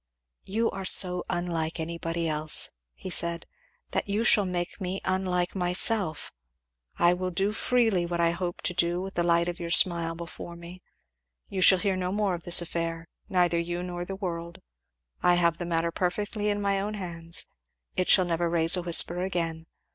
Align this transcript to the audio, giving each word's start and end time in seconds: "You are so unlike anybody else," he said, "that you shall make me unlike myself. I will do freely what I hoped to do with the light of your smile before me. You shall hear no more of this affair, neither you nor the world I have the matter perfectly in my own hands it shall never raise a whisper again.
"You 0.47 0.71
are 0.71 0.83
so 0.83 1.23
unlike 1.29 1.79
anybody 1.79 2.27
else," 2.27 2.71
he 2.95 3.11
said, 3.11 3.45
"that 3.91 4.09
you 4.09 4.23
shall 4.23 4.45
make 4.45 4.81
me 4.81 4.99
unlike 5.05 5.53
myself. 5.53 6.33
I 6.97 7.13
will 7.13 7.29
do 7.29 7.51
freely 7.51 8.07
what 8.07 8.19
I 8.19 8.31
hoped 8.31 8.63
to 8.63 8.73
do 8.73 8.99
with 8.99 9.13
the 9.13 9.21
light 9.21 9.47
of 9.47 9.59
your 9.59 9.69
smile 9.69 10.15
before 10.15 10.55
me. 10.55 10.81
You 11.49 11.61
shall 11.61 11.77
hear 11.77 11.95
no 11.95 12.11
more 12.11 12.33
of 12.33 12.41
this 12.45 12.63
affair, 12.63 13.09
neither 13.29 13.59
you 13.59 13.83
nor 13.83 14.03
the 14.03 14.15
world 14.15 14.63
I 15.21 15.35
have 15.35 15.59
the 15.59 15.67
matter 15.67 15.91
perfectly 15.91 16.49
in 16.49 16.63
my 16.63 16.79
own 16.81 16.95
hands 16.95 17.45
it 17.95 18.09
shall 18.09 18.25
never 18.25 18.49
raise 18.49 18.75
a 18.75 18.81
whisper 18.81 19.21
again. 19.21 19.67